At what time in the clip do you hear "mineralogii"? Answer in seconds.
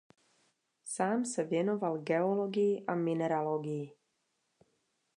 2.95-3.93